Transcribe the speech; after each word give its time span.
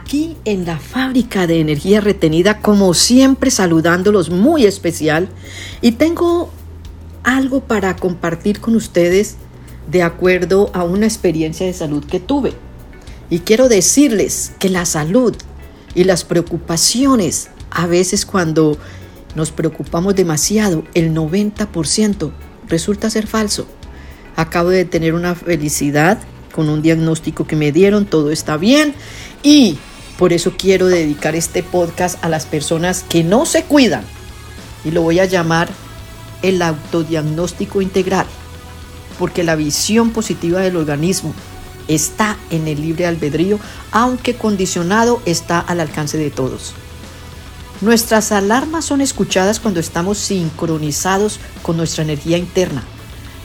Aquí 0.00 0.36
en 0.44 0.64
la 0.64 0.78
fábrica 0.78 1.46
de 1.46 1.60
energía 1.60 2.00
retenida, 2.00 2.60
como 2.60 2.94
siempre 2.94 3.50
saludándolos 3.50 4.30
muy 4.30 4.64
especial, 4.64 5.28
y 5.82 5.92
tengo 5.92 6.50
algo 7.22 7.60
para 7.60 7.96
compartir 7.96 8.60
con 8.60 8.76
ustedes 8.76 9.36
de 9.90 10.02
acuerdo 10.02 10.70
a 10.72 10.84
una 10.84 11.06
experiencia 11.06 11.66
de 11.66 11.74
salud 11.74 12.04
que 12.04 12.18
tuve. 12.18 12.54
Y 13.28 13.40
quiero 13.40 13.68
decirles 13.68 14.52
que 14.58 14.68
la 14.68 14.84
salud 14.84 15.34
y 15.94 16.04
las 16.04 16.24
preocupaciones, 16.24 17.50
a 17.70 17.86
veces 17.86 18.26
cuando 18.26 18.78
nos 19.34 19.50
preocupamos 19.50 20.14
demasiado, 20.14 20.84
el 20.94 21.14
90% 21.14 22.32
resulta 22.68 23.10
ser 23.10 23.26
falso. 23.26 23.66
Acabo 24.36 24.70
de 24.70 24.84
tener 24.84 25.14
una 25.14 25.34
felicidad 25.34 26.18
con 26.52 26.68
un 26.68 26.82
diagnóstico 26.82 27.46
que 27.46 27.56
me 27.56 27.72
dieron, 27.72 28.06
todo 28.06 28.30
está 28.30 28.56
bien 28.56 28.94
y 29.42 29.78
por 30.18 30.32
eso 30.32 30.52
quiero 30.56 30.86
dedicar 30.86 31.34
este 31.34 31.62
podcast 31.62 32.22
a 32.24 32.28
las 32.28 32.46
personas 32.46 33.04
que 33.08 33.24
no 33.24 33.46
se 33.46 33.64
cuidan 33.64 34.04
y 34.84 34.90
lo 34.90 35.02
voy 35.02 35.18
a 35.18 35.24
llamar 35.24 35.70
el 36.42 36.60
autodiagnóstico 36.60 37.80
integral, 37.80 38.26
porque 39.18 39.44
la 39.44 39.56
visión 39.56 40.10
positiva 40.10 40.60
del 40.60 40.76
organismo 40.76 41.34
está 41.88 42.36
en 42.50 42.68
el 42.68 42.80
libre 42.80 43.06
albedrío, 43.06 43.58
aunque 43.90 44.34
condicionado 44.34 45.22
está 45.26 45.58
al 45.60 45.80
alcance 45.80 46.18
de 46.18 46.30
todos. 46.30 46.74
Nuestras 47.80 48.30
alarmas 48.30 48.84
son 48.84 49.00
escuchadas 49.00 49.58
cuando 49.58 49.80
estamos 49.80 50.18
sincronizados 50.18 51.40
con 51.62 51.76
nuestra 51.76 52.04
energía 52.04 52.38
interna. 52.38 52.84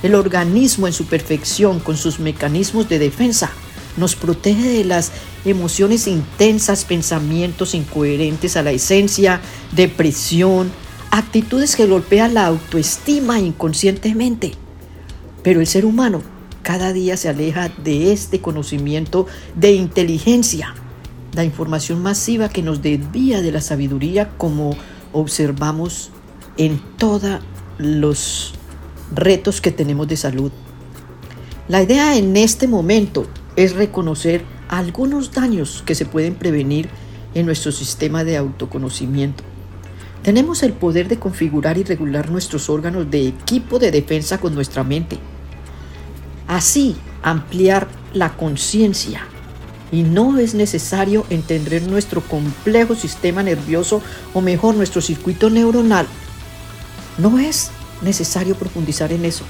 El 0.04 0.14
organismo 0.14 0.86
en 0.86 0.94
su 0.94 1.06
perfección, 1.06 1.80
con 1.80 1.98
sus 1.98 2.20
mecanismos 2.20 2.88
de 2.88 3.00
defensa, 3.00 3.50
nos 3.98 4.16
protege 4.16 4.70
de 4.70 4.84
las 4.84 5.12
emociones 5.44 6.06
intensas, 6.08 6.86
pensamientos 6.86 7.74
incoherentes 7.74 8.56
a 8.58 8.62
la 8.62 8.72
esencia, 8.72 9.42
depresión, 9.72 10.72
actitudes 11.10 11.76
que 11.76 11.88
golpean 11.88 12.36
la 12.36 12.46
autoestima 12.46 13.40
inconscientemente. 13.40 14.54
Pero 15.42 15.62
el 15.62 15.68
ser 15.68 15.84
humano 15.84 16.22
cada 16.68 16.92
día 16.92 17.16
se 17.16 17.30
aleja 17.30 17.70
de 17.82 18.12
este 18.12 18.42
conocimiento 18.42 19.26
de 19.56 19.72
inteligencia, 19.72 20.76
la 21.32 21.46
información 21.46 22.04
masiva 22.04 22.50
que 22.50 22.62
nos 22.62 22.82
desvía 22.82 23.42
de 23.42 23.54
la 23.54 23.62
sabiduría 23.62 24.32
como 24.38 24.76
observamos 25.14 26.10
en 26.58 26.82
todos 26.98 27.40
los 27.78 28.54
retos 29.16 29.62
que 29.62 29.72
tenemos 29.72 30.10
de 30.10 30.18
salud. 30.18 30.52
La 31.70 31.82
idea 31.82 32.18
en 32.18 32.36
este 32.36 32.68
momento 32.68 33.28
es 33.56 33.74
reconocer 33.74 34.44
algunos 34.68 35.32
daños 35.32 35.84
que 35.86 35.96
se 35.96 36.06
pueden 36.06 36.36
prevenir 36.36 36.90
en 37.34 37.46
nuestro 37.46 37.72
sistema 37.72 38.26
de 38.26 38.36
autoconocimiento. 38.36 39.42
Tenemos 40.22 40.64
el 40.64 40.74
poder 40.74 41.08
de 41.08 41.18
configurar 41.18 41.78
y 41.78 41.86
regular 41.86 42.30
nuestros 42.30 42.70
órganos 42.70 43.10
de 43.10 43.26
equipo 43.26 43.80
de 43.80 43.92
defensa 43.92 44.42
con 44.42 44.54
nuestra 44.54 44.84
mente. 44.84 45.18
Así, 46.48 46.96
ampliar 47.24 47.88
la 48.14 48.36
conciencia. 48.38 49.28
Y 49.92 50.04
no 50.04 50.38
es 50.38 50.54
necesario 50.54 51.26
entender 51.30 51.84
nuestro 51.84 52.22
complejo 52.22 52.96
sistema 52.96 53.44
nervioso 53.44 54.02
o 54.34 54.42
mejor 54.42 54.76
nuestro 54.76 55.02
circuito 55.02 55.50
neuronal. 55.50 56.08
No 57.18 57.40
es 57.40 57.72
necesario 58.02 58.56
profundizar 58.56 59.12
en 59.12 59.26
eso. 59.26 59.46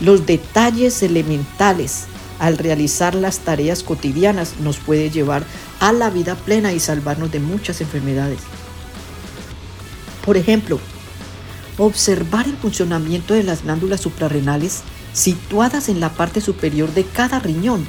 Los 0.00 0.26
detalles 0.26 1.02
elementales 1.02 2.06
al 2.38 2.58
realizar 2.58 3.14
las 3.14 3.40
tareas 3.40 3.82
cotidianas 3.82 4.54
nos 4.60 4.78
puede 4.78 5.10
llevar 5.10 5.44
a 5.80 5.92
la 5.92 6.10
vida 6.10 6.34
plena 6.36 6.72
y 6.72 6.80
salvarnos 6.80 7.32
de 7.32 7.40
muchas 7.40 7.80
enfermedades. 7.80 8.38
Por 10.24 10.36
ejemplo, 10.36 10.78
observar 11.78 12.46
el 12.46 12.56
funcionamiento 12.56 13.34
de 13.34 13.42
las 13.42 13.62
glándulas 13.62 14.00
suprarrenales 14.00 14.82
situadas 15.12 15.88
en 15.88 16.00
la 16.00 16.10
parte 16.10 16.40
superior 16.40 16.92
de 16.94 17.04
cada 17.04 17.38
riñón, 17.38 17.86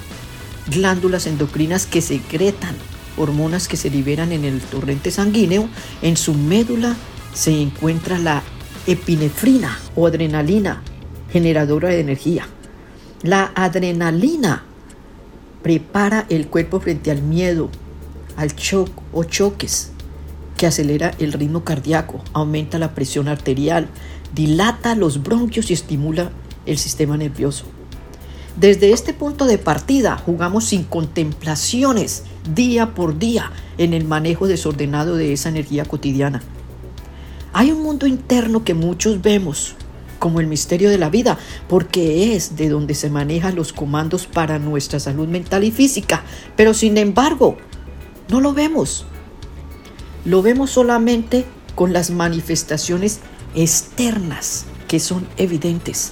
glándulas 0.67 1.27
endocrinas 1.27 1.85
que 1.85 2.01
secretan 2.01 2.75
hormonas 3.19 3.67
que 3.67 3.77
se 3.77 3.89
liberan 3.89 4.31
en 4.31 4.45
el 4.45 4.61
torrente 4.61 5.11
sanguíneo, 5.11 5.67
en 6.01 6.17
su 6.17 6.33
médula 6.33 6.95
se 7.33 7.61
encuentra 7.61 8.17
la 8.17 8.41
epinefrina 8.87 9.77
o 9.95 10.07
adrenalina, 10.07 10.81
generadora 11.31 11.89
de 11.89 11.99
energía. 11.99 12.47
La 13.21 13.51
adrenalina 13.55 14.63
prepara 15.61 16.25
el 16.29 16.47
cuerpo 16.47 16.79
frente 16.79 17.11
al 17.11 17.21
miedo, 17.21 17.69
al 18.37 18.55
shock 18.55 18.89
o 19.13 19.23
choques, 19.25 19.91
que 20.57 20.67
acelera 20.67 21.13
el 21.19 21.33
ritmo 21.33 21.63
cardíaco, 21.63 22.23
aumenta 22.33 22.79
la 22.79 22.95
presión 22.95 23.27
arterial, 23.27 23.89
dilata 24.33 24.95
los 24.95 25.23
bronquios 25.23 25.69
y 25.69 25.73
estimula 25.73 26.31
el 26.69 26.77
sistema 26.77 27.17
nervioso. 27.17 27.65
Desde 28.55 28.91
este 28.91 29.13
punto 29.13 29.45
de 29.45 29.57
partida 29.57 30.17
jugamos 30.17 30.65
sin 30.65 30.83
contemplaciones 30.83 32.23
día 32.53 32.93
por 32.93 33.17
día 33.17 33.51
en 33.77 33.93
el 33.93 34.05
manejo 34.05 34.47
desordenado 34.47 35.15
de 35.15 35.33
esa 35.33 35.49
energía 35.49 35.85
cotidiana. 35.85 36.41
Hay 37.53 37.71
un 37.71 37.81
mundo 37.81 38.05
interno 38.05 38.63
que 38.63 38.73
muchos 38.73 39.21
vemos 39.21 39.75
como 40.19 40.41
el 40.41 40.47
misterio 40.47 40.89
de 40.89 40.97
la 40.97 41.09
vida, 41.09 41.37
porque 41.69 42.35
es 42.35 42.57
de 42.57 42.69
donde 42.69 42.93
se 42.93 43.09
manejan 43.09 43.55
los 43.55 43.71
comandos 43.71 44.27
para 44.27 44.59
nuestra 44.59 44.99
salud 44.99 45.27
mental 45.27 45.63
y 45.63 45.71
física, 45.71 46.23
pero 46.57 46.73
sin 46.73 46.97
embargo, 46.97 47.57
no 48.27 48.41
lo 48.41 48.53
vemos. 48.53 49.05
Lo 50.25 50.41
vemos 50.41 50.71
solamente 50.71 51.45
con 51.73 51.93
las 51.93 52.11
manifestaciones 52.11 53.21
externas 53.55 54.65
que 54.89 54.99
son 54.99 55.25
evidentes. 55.37 56.11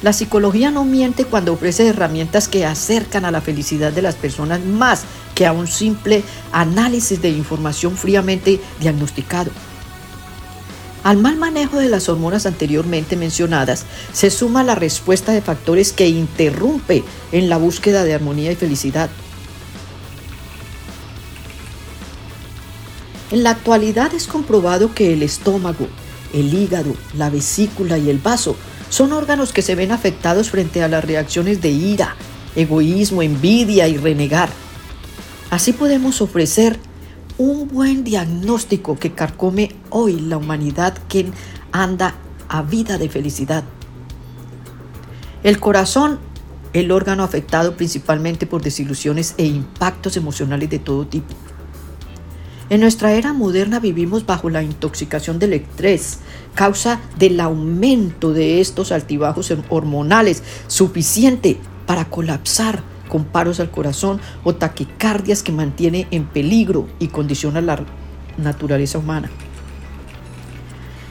La 0.00 0.12
psicología 0.12 0.70
no 0.70 0.84
miente 0.84 1.24
cuando 1.24 1.52
ofrece 1.52 1.88
herramientas 1.88 2.46
que 2.46 2.64
acercan 2.64 3.24
a 3.24 3.32
la 3.32 3.40
felicidad 3.40 3.92
de 3.92 4.02
las 4.02 4.14
personas 4.14 4.64
más 4.64 5.02
que 5.34 5.44
a 5.44 5.52
un 5.52 5.66
simple 5.66 6.22
análisis 6.52 7.20
de 7.20 7.30
información 7.30 7.96
fríamente 7.96 8.60
diagnosticado. 8.80 9.50
Al 11.02 11.16
mal 11.16 11.36
manejo 11.36 11.78
de 11.78 11.88
las 11.88 12.08
hormonas 12.08 12.46
anteriormente 12.46 13.16
mencionadas 13.16 13.86
se 14.12 14.30
suma 14.30 14.62
la 14.62 14.76
respuesta 14.76 15.32
de 15.32 15.42
factores 15.42 15.92
que 15.92 16.08
interrumpe 16.08 17.02
en 17.32 17.48
la 17.48 17.56
búsqueda 17.56 18.04
de 18.04 18.14
armonía 18.14 18.52
y 18.52 18.56
felicidad. 18.56 19.10
En 23.32 23.42
la 23.42 23.50
actualidad 23.50 24.14
es 24.14 24.26
comprobado 24.26 24.94
que 24.94 25.12
el 25.12 25.22
estómago, 25.22 25.88
el 26.32 26.54
hígado, 26.54 26.94
la 27.14 27.30
vesícula 27.30 27.98
y 27.98 28.10
el 28.10 28.18
vaso 28.18 28.56
son 28.88 29.12
órganos 29.12 29.52
que 29.52 29.62
se 29.62 29.74
ven 29.74 29.92
afectados 29.92 30.50
frente 30.50 30.82
a 30.82 30.88
las 30.88 31.04
reacciones 31.04 31.60
de 31.60 31.70
ira, 31.70 32.16
egoísmo, 32.56 33.22
envidia 33.22 33.88
y 33.88 33.96
renegar. 33.96 34.48
Así 35.50 35.72
podemos 35.72 36.20
ofrecer 36.20 36.78
un 37.38 37.68
buen 37.68 38.04
diagnóstico 38.04 38.98
que 38.98 39.12
carcome 39.12 39.74
hoy 39.90 40.20
la 40.20 40.36
humanidad 40.36 40.96
que 41.08 41.26
anda 41.72 42.14
a 42.48 42.62
vida 42.62 42.98
de 42.98 43.08
felicidad. 43.08 43.64
El 45.42 45.60
corazón, 45.60 46.18
el 46.72 46.90
órgano 46.90 47.22
afectado 47.22 47.76
principalmente 47.76 48.46
por 48.46 48.60
desilusiones 48.60 49.34
e 49.38 49.46
impactos 49.46 50.16
emocionales 50.16 50.68
de 50.68 50.78
todo 50.78 51.06
tipo. 51.06 51.34
En 52.70 52.80
nuestra 52.80 53.12
era 53.12 53.32
moderna 53.32 53.80
vivimos 53.80 54.26
bajo 54.26 54.50
la 54.50 54.62
intoxicación 54.62 55.38
del 55.38 55.54
estrés, 55.54 56.18
causa 56.54 57.00
del 57.18 57.40
aumento 57.40 58.34
de 58.34 58.60
estos 58.60 58.92
altibajos 58.92 59.50
hormonales 59.70 60.42
suficiente 60.66 61.56
para 61.86 62.04
colapsar 62.04 62.82
con 63.08 63.24
paros 63.24 63.58
al 63.58 63.70
corazón 63.70 64.20
o 64.44 64.54
taquicardias 64.54 65.42
que 65.42 65.50
mantiene 65.50 66.08
en 66.10 66.26
peligro 66.26 66.86
y 66.98 67.08
condiciona 67.08 67.62
la 67.62 67.80
naturaleza 68.36 68.98
humana. 68.98 69.30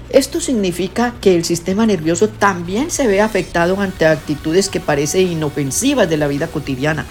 Esto 0.10 0.40
significa 0.40 1.16
que 1.20 1.36
el 1.36 1.44
sistema 1.44 1.88
nervioso 1.88 2.30
también 2.30 2.92
se 2.92 3.08
ve 3.08 3.20
afectado 3.20 3.82
ante 3.82 4.06
actitudes 4.06 4.70
que 4.70 4.80
parecen 4.80 5.32
inofensivas 5.32 6.08
de 6.08 6.18
la 6.18 6.28
vida 6.28 6.48
cotidiana 6.48 7.08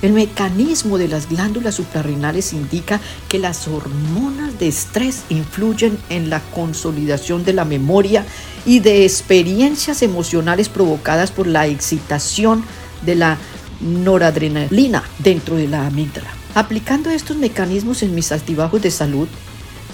el 0.00 0.12
mecanismo 0.12 0.96
de 0.96 1.08
las 1.08 1.28
glándulas 1.28 1.74
suprarrenales 1.74 2.52
indica 2.52 3.00
que 3.28 3.38
las 3.38 3.66
hormonas 3.66 4.58
de 4.58 4.68
estrés 4.68 5.22
influyen 5.28 5.98
en 6.08 6.30
la 6.30 6.40
consolidación 6.40 7.44
de 7.44 7.52
la 7.52 7.64
memoria 7.64 8.24
y 8.64 8.78
de 8.78 9.04
experiencias 9.04 10.02
emocionales 10.02 10.68
provocadas 10.68 11.30
por 11.30 11.46
la 11.46 11.66
excitación 11.66 12.64
de 13.04 13.16
la 13.16 13.38
noradrenalina 13.80 15.02
dentro 15.18 15.56
de 15.56 15.68
la 15.68 15.86
amígdala. 15.86 16.30
Aplicando 16.54 17.10
estos 17.10 17.36
mecanismos 17.36 18.02
en 18.02 18.14
mis 18.14 18.32
altibajos 18.32 18.82
de 18.82 18.90
salud, 18.90 19.28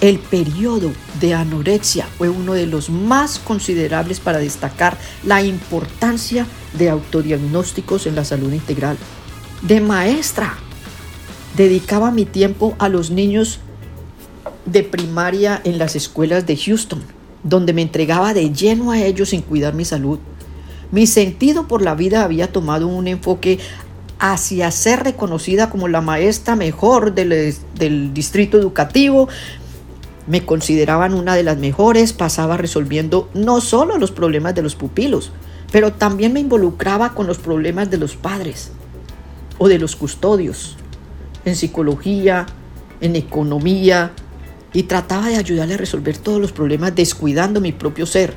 el 0.01 0.19
periodo 0.19 0.93
de 1.21 1.35
anorexia 1.35 2.07
fue 2.19 2.29
uno 2.29 2.53
de 2.53 2.67
los 2.67 2.91
más 2.91 3.39
considerables 3.39 4.21
para 4.21 4.39
destacar 4.39 4.99
la 5.25 5.43
importancia 5.43 6.47
de 6.77 6.91
autodiagnósticos 6.91 8.07
en 8.07 8.17
la 8.17 8.25
salud 8.25 8.53
integral. 8.53 8.99
De 9.65 9.81
maestra, 9.81 10.59
dedicaba 11.57 12.11
mi 12.11 12.27
tiempo 12.27 12.75
a 12.79 12.91
los 12.91 13.11
niños 13.11 13.61
de 14.67 14.83
primaria 14.83 15.59
en 15.65 15.79
las 15.79 15.97
escuelas 15.97 16.45
de 16.45 16.55
Houston, 16.55 17.03
donde 17.43 17.73
me 17.73 17.81
entregaba 17.81 18.35
de 18.35 18.53
lleno 18.53 18.91
a 18.91 19.01
ellos 19.01 19.31
sin 19.31 19.41
cuidar 19.41 19.73
mi 19.73 19.87
salud. 19.87 20.19
Mi 20.93 21.07
sentido 21.07 21.67
por 21.67 21.81
la 21.81 21.95
vida 21.95 22.25
había 22.25 22.53
tomado 22.53 22.87
un 22.89 23.09
enfoque 23.09 23.59
hacia 24.19 24.71
ser 24.71 25.03
reconocida 25.03 25.71
como 25.71 25.89
la 25.89 26.03
maestra 26.03 26.57
mejor 26.57 27.15
del, 27.15 28.13
distrito 28.13 28.59
educativo, 28.59 29.31
me 30.27 30.45
consideraban 30.45 31.15
una 31.15 31.37
de 31.37 31.43
las 31.43 31.57
mejores, 31.57 32.13
pasaba 32.13 32.59
resolviendo 32.59 33.31
no 33.33 33.63
solo 33.63 33.97
los 33.97 34.11
problemas 34.11 34.55
de 34.55 34.61
los 34.61 34.75
pupilos, 34.75 35.33
pero 35.73 35.95
también 35.95 36.35
me 36.35 36.41
involucraba 36.41 37.15
con 37.15 37.27
los 37.27 37.39
problemas 37.39 37.91
de 37.91 37.97
los 37.97 38.15
padres 38.15 38.71
o 39.59 39.69
de 39.69 39.79
los 39.79 39.97
custodios, 39.97 40.77
en 41.45 41.57
psicología, 41.57 42.47
en 43.01 43.17
economía, 43.17 44.13
y 44.73 44.85
trataba 44.85 45.29
de 45.29 45.37
ayudarle 45.37 45.75
a 45.75 45.79
resolver 45.79 46.19
todos 46.19 46.41
los 46.41 46.53
problemas 46.53 46.95
descuidando 46.95 47.61
mi 47.61 47.73
propio 47.73 48.07
ser. 48.07 48.35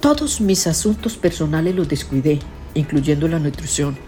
Todos 0.00 0.40
mis 0.40 0.66
asuntos 0.66 1.16
personales 1.16 1.74
los 1.74 1.88
descuidé, 1.88 2.38
incluyendo 2.74 3.28
la 3.28 3.38
nutrición. 3.38 3.98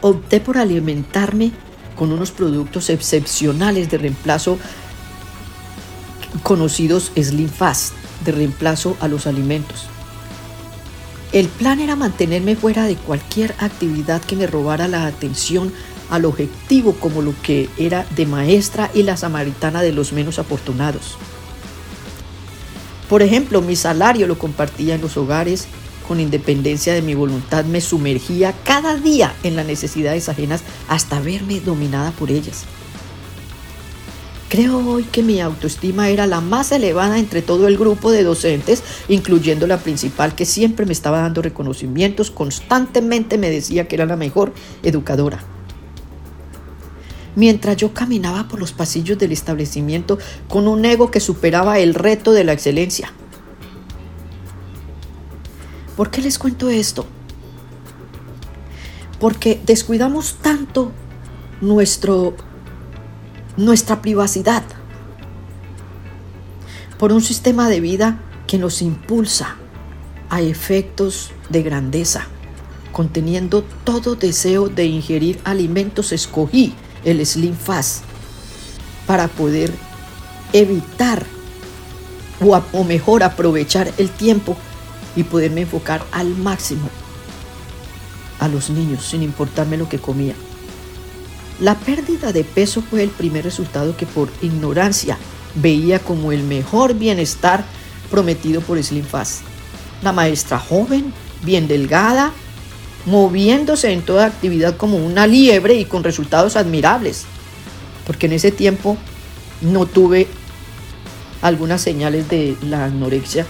Opté 0.00 0.40
por 0.40 0.58
alimentarme 0.58 1.52
con 1.96 2.12
unos 2.12 2.30
productos 2.30 2.88
excepcionales 2.88 3.90
de 3.90 3.98
reemplazo 3.98 4.58
conocidos 6.42 7.12
Slim 7.16 7.48
Fast, 7.48 7.94
de 8.24 8.32
reemplazo 8.32 8.96
a 9.00 9.08
los 9.08 9.26
alimentos. 9.26 9.88
El 11.36 11.48
plan 11.48 11.80
era 11.80 11.96
mantenerme 11.96 12.56
fuera 12.56 12.84
de 12.84 12.96
cualquier 12.96 13.54
actividad 13.58 14.22
que 14.22 14.36
me 14.36 14.46
robara 14.46 14.88
la 14.88 15.04
atención 15.04 15.70
al 16.08 16.24
objetivo 16.24 16.94
como 16.94 17.20
lo 17.20 17.34
que 17.42 17.68
era 17.76 18.06
de 18.16 18.24
maestra 18.24 18.90
y 18.94 19.02
la 19.02 19.18
samaritana 19.18 19.82
de 19.82 19.92
los 19.92 20.14
menos 20.14 20.38
afortunados. 20.38 21.18
Por 23.10 23.20
ejemplo, 23.20 23.60
mi 23.60 23.76
salario 23.76 24.26
lo 24.26 24.38
compartía 24.38 24.94
en 24.94 25.02
los 25.02 25.18
hogares 25.18 25.68
con 26.08 26.20
independencia 26.20 26.94
de 26.94 27.02
mi 27.02 27.14
voluntad, 27.14 27.66
me 27.66 27.82
sumergía 27.82 28.54
cada 28.64 28.96
día 28.96 29.34
en 29.42 29.56
las 29.56 29.66
necesidades 29.66 30.30
ajenas 30.30 30.62
hasta 30.88 31.20
verme 31.20 31.60
dominada 31.60 32.12
por 32.12 32.30
ellas. 32.30 32.64
Creo 34.48 34.78
hoy 34.88 35.02
que 35.02 35.24
mi 35.24 35.40
autoestima 35.40 36.08
era 36.08 36.26
la 36.28 36.40
más 36.40 36.70
elevada 36.70 37.18
entre 37.18 37.42
todo 37.42 37.66
el 37.66 37.76
grupo 37.76 38.12
de 38.12 38.22
docentes, 38.22 38.82
incluyendo 39.08 39.66
la 39.66 39.78
principal 39.78 40.36
que 40.36 40.46
siempre 40.46 40.86
me 40.86 40.92
estaba 40.92 41.20
dando 41.20 41.42
reconocimientos, 41.42 42.30
constantemente 42.30 43.38
me 43.38 43.50
decía 43.50 43.88
que 43.88 43.96
era 43.96 44.06
la 44.06 44.16
mejor 44.16 44.52
educadora. 44.84 45.42
Mientras 47.34 47.76
yo 47.76 47.92
caminaba 47.92 48.46
por 48.46 48.60
los 48.60 48.72
pasillos 48.72 49.18
del 49.18 49.32
establecimiento 49.32 50.18
con 50.48 50.68
un 50.68 50.84
ego 50.84 51.10
que 51.10 51.20
superaba 51.20 51.80
el 51.80 51.94
reto 51.94 52.32
de 52.32 52.44
la 52.44 52.52
excelencia. 52.52 53.12
¿Por 55.96 56.10
qué 56.10 56.22
les 56.22 56.38
cuento 56.38 56.70
esto? 56.70 57.04
Porque 59.18 59.60
descuidamos 59.66 60.36
tanto 60.40 60.92
nuestro, 61.60 62.36
nuestra 63.56 64.02
privacidad 64.02 64.62
por 66.98 67.12
un 67.12 67.20
sistema 67.20 67.68
de 67.68 67.80
vida 67.80 68.18
que 68.46 68.58
nos 68.58 68.82
impulsa 68.82 69.56
a 70.30 70.40
efectos 70.40 71.30
de 71.50 71.62
grandeza, 71.62 72.26
conteniendo 72.92 73.64
todo 73.84 74.14
deseo 74.14 74.68
de 74.68 74.86
ingerir 74.86 75.40
alimentos. 75.44 76.12
Escogí 76.12 76.74
el 77.04 77.24
Slim 77.24 77.54
Fast 77.54 78.04
para 79.06 79.28
poder 79.28 79.72
evitar 80.52 81.24
o, 82.40 82.60
o 82.72 82.84
mejor 82.84 83.22
aprovechar 83.22 83.92
el 83.98 84.10
tiempo 84.10 84.56
y 85.14 85.24
poderme 85.24 85.62
enfocar 85.62 86.04
al 86.12 86.28
máximo 86.36 86.88
a 88.38 88.48
los 88.48 88.68
niños 88.70 89.04
sin 89.04 89.22
importarme 89.22 89.76
lo 89.76 89.88
que 89.88 89.98
comía. 89.98 90.34
La 91.60 91.74
pérdida 91.74 92.32
de 92.32 92.44
peso 92.44 92.82
fue 92.82 93.02
el 93.02 93.10
primer 93.10 93.44
resultado 93.44 93.96
que 93.96 94.06
por 94.06 94.28
ignorancia 94.42 95.18
veía 95.54 95.98
como 95.98 96.32
el 96.32 96.42
mejor 96.42 96.94
bienestar 96.94 97.64
prometido 98.10 98.60
por 98.60 98.82
Slim 98.82 99.04
Fast. 99.04 99.42
La 100.02 100.12
maestra 100.12 100.58
joven, 100.58 101.12
bien 101.42 101.66
delgada, 101.68 102.32
moviéndose 103.06 103.92
en 103.92 104.02
toda 104.02 104.26
actividad 104.26 104.76
como 104.76 104.98
una 104.98 105.26
liebre 105.26 105.74
y 105.74 105.86
con 105.86 106.04
resultados 106.04 106.56
admirables. 106.56 107.24
Porque 108.06 108.26
en 108.26 108.32
ese 108.34 108.50
tiempo 108.50 108.96
no 109.62 109.86
tuve 109.86 110.26
algunas 111.40 111.80
señales 111.80 112.28
de 112.28 112.56
la 112.62 112.84
anorexia 112.84 113.46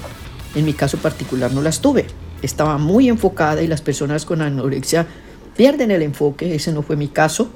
en 0.57 0.65
mi 0.65 0.73
caso 0.73 0.97
particular 0.97 1.53
no 1.53 1.61
las 1.61 1.81
tuve. 1.81 2.07
Estaba 2.41 2.79
muy 2.79 3.09
enfocada 3.09 3.63
y 3.63 3.67
las 3.67 3.83
personas 3.83 4.25
con 4.25 4.41
anorexia 4.41 5.07
pierden 5.55 5.91
el 5.91 6.01
enfoque. 6.01 6.55
Ese 6.55 6.73
no 6.73 6.83
fue 6.83 6.97
mi 6.97 7.09
caso. 7.09 7.51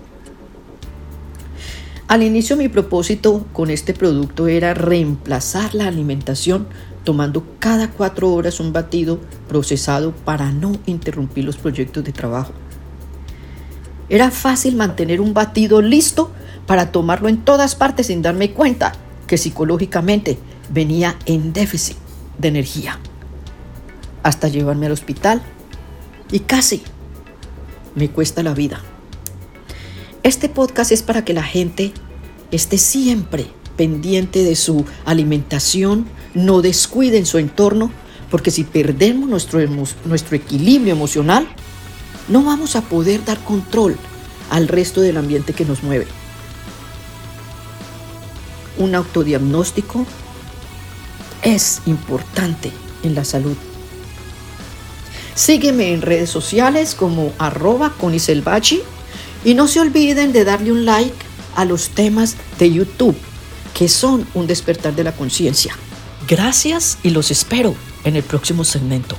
Al 2.11 2.25
inicio 2.25 2.57
mi 2.57 2.69
propósito 2.69 3.47
con 3.53 3.71
este 3.71 3.95
producto 3.95 4.49
era 4.49 4.75
reemplazar 4.75 5.77
la 5.77 5.87
alimentación 5.87 6.67
tomando 7.05 7.47
cada 7.61 7.93
cuatro 7.93 8.33
horas 8.33 8.59
un 8.59 8.73
batido 8.73 9.21
procesado 9.47 10.11
para 10.11 10.51
no 10.51 10.73
interrumpir 10.87 11.45
los 11.45 11.57
proyectos 11.57 12.03
de 12.03 12.11
trabajo. 12.11 12.51
Era 14.09 14.33
fácil 14.33 14.75
mantener 14.75 15.21
un 15.21 15.35
batido 15.35 15.81
listo 15.83 16.33
para 16.67 16.91
tomarlo 16.91 17.29
en 17.29 17.45
todas 17.45 17.77
partes 17.77 18.09
sin 18.09 18.23
darme 18.23 18.51
cuenta 18.55 18.91
que 19.29 19.39
psicológicamente 19.39 20.37
venía 20.69 21.17
en 21.27 21.53
déficit 21.53 21.97
de 22.39 22.49
energía 22.49 22.99
hasta 24.25 24.49
llevarme 24.49 24.87
al 24.87 24.93
hospital 24.93 25.43
y 26.33 26.41
casi 26.41 26.83
me 27.95 28.11
cuesta 28.11 28.43
la 28.43 28.53
vida. 28.53 28.81
Este 30.23 30.51
podcast 30.51 30.93
es 30.93 31.03
para 31.03 31.25
que 31.25 31.33
la 31.33 31.43
gente 31.43 31.93
esté 32.51 32.77
siempre 32.77 33.47
pendiente 33.79 34.45
de 34.45 34.55
su 34.55 34.85
alimentación, 35.07 36.07
no 36.35 36.61
descuiden 36.61 37.25
su 37.25 37.39
entorno, 37.39 37.91
porque 38.31 38.51
si 38.51 38.65
perdemos 38.65 39.31
nuestro, 39.31 39.61
nuestro 40.05 40.37
equilibrio 40.37 40.93
emocional, 40.93 41.49
no 42.29 42.45
vamos 42.45 42.77
a 42.77 42.83
poder 42.83 43.25
dar 43.25 43.43
control 43.45 43.97
al 44.51 44.69
resto 44.69 45.01
del 45.01 45.17
ambiente 45.17 45.55
que 45.55 45.65
nos 45.65 45.83
mueve. 45.83 46.07
Un 48.77 48.95
autodiagnóstico 48.95 50.05
es 51.43 51.81
importante 51.87 52.71
en 53.03 53.15
la 53.15 53.25
salud. 53.25 53.57
Sígueme 55.35 55.95
en 55.95 56.03
redes 56.03 56.29
sociales 56.29 56.95
como 56.95 57.33
arroba 57.39 57.95
coniselbachi 57.99 58.83
y 59.45 59.55
no 59.55 59.69
se 59.69 59.81
olviden 59.81 60.33
de 60.33 60.45
darle 60.45 60.73
un 60.73 60.85
like 60.85 61.15
a 61.57 61.65
los 61.65 61.91
temas 61.91 62.37
de 62.59 62.73
YouTube 62.73 63.17
que 63.75 63.89
son 63.89 64.27
un 64.35 64.47
despertar 64.47 64.95
de 64.95 65.05
la 65.05 65.13
conciencia. 65.13 65.75
Gracias 66.29 66.99
y 67.03 67.11
los 67.11 67.31
espero 67.31 67.75
en 68.05 68.17
el 68.17 68.23
próximo 68.23 68.65
segmento. 68.65 69.17